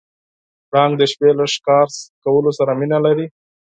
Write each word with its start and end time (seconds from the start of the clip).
پړانګ 0.69 0.93
د 0.97 1.03
شپې 1.11 1.29
له 1.39 1.45
ښکار 1.53 1.87
کولو 2.23 2.51
سره 2.57 2.71
مینه 2.79 2.97
لري. 3.05 3.27